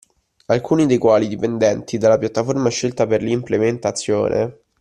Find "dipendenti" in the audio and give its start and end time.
1.27-1.99